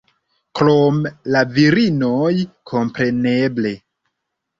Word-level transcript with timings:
Krom 0.69 0.95
la 1.35 1.43
virinoj, 1.57 2.31
kompreneble 2.71 3.75